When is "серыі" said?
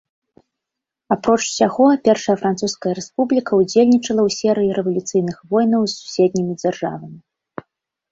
4.39-4.73